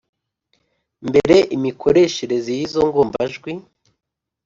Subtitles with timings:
[1.07, 3.51] mbere imikoreshereze y’izo ngombajwi